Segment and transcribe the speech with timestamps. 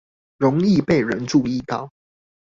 [0.39, 1.93] 容易被人注意到